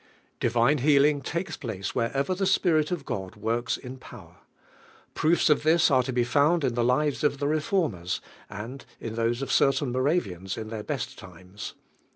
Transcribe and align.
Divine 0.39 0.79
heal 0.79 1.05
inn 1.05 1.21
tages 1.21 1.57
pi 1.57 1.67
tine 1.67 1.81
nftu.cB.vei 1.83 2.33
I 2.33 2.35
he 2.35 2.45
Spirit 2.45 2.87
pf 2.87 3.03
ft"d 3.03 3.39
wnrVn 3.39 3.93
■" 3.93 3.99
power 3.99 4.37
Proofs 5.13 5.47
of 5.51 5.61
this 5.61 5.91
are 5.91 6.01
to 6.01 6.11
be 6.11 6.23
found 6.23 6.63
in 6.63 6.73
the 6.73 6.83
lives 6.83 7.23
of 7.23 7.37
the 7.37 7.47
Reformers, 7.47 8.19
and 8.49 8.83
in 8.99 9.13
those 9.13 9.43
of 9.43 9.51
certain 9.51 9.93
Morav 9.93 10.21
ians 10.23 10.57
in 10.57 10.69
their 10.69 10.81
best 10.81 11.19
times. 11.19 11.75